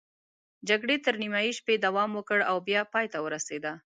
جګړې 0.69 0.95
تر 1.05 1.13
نیمايي 1.21 1.51
شپې 1.59 1.75
دوام 1.85 2.11
وکړ 2.15 2.39
او 2.49 2.57
بیا 2.67 2.81
پای 2.93 3.05
ته 3.13 3.17
ورسېده. 3.21 3.73